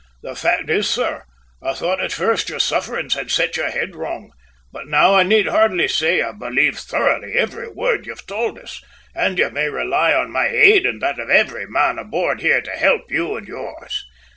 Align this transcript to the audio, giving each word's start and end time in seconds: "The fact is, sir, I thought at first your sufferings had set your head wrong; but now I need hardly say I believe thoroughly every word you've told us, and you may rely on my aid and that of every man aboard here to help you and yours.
"The 0.23 0.33
fact 0.35 0.67
is, 0.67 0.89
sir, 0.89 1.25
I 1.61 1.73
thought 1.75 2.01
at 2.01 2.11
first 2.11 2.49
your 2.49 2.57
sufferings 2.59 3.13
had 3.13 3.29
set 3.29 3.55
your 3.55 3.69
head 3.69 3.95
wrong; 3.95 4.31
but 4.71 4.87
now 4.87 5.13
I 5.13 5.21
need 5.21 5.45
hardly 5.45 5.87
say 5.87 6.23
I 6.23 6.31
believe 6.31 6.79
thoroughly 6.79 7.33
every 7.35 7.67
word 7.69 8.07
you've 8.07 8.25
told 8.25 8.57
us, 8.57 8.81
and 9.13 9.37
you 9.37 9.51
may 9.51 9.69
rely 9.69 10.11
on 10.15 10.31
my 10.31 10.47
aid 10.47 10.87
and 10.87 11.03
that 11.03 11.19
of 11.19 11.29
every 11.29 11.67
man 11.67 11.99
aboard 11.99 12.41
here 12.41 12.61
to 12.63 12.71
help 12.71 13.11
you 13.11 13.35
and 13.37 13.47
yours. 13.47 14.03